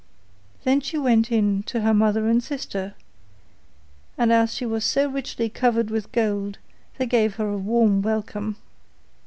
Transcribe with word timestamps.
Then 0.63 0.81
she 0.81 0.97
went 0.97 1.31
in 1.31 1.61
to 1.67 1.81
her 1.81 1.93
mother 1.93 2.27
and 2.27 2.43
sister, 2.43 2.95
and 4.17 4.33
as 4.33 4.55
she 4.55 4.65
was 4.65 4.83
so 4.83 5.07
richly 5.07 5.47
covered 5.47 5.91
with 5.91 6.11
gold, 6.11 6.57
they 6.97 7.05
gave 7.05 7.35
her 7.35 7.47
a 7.51 7.55
warm 7.59 8.01
welcome. 8.01 8.55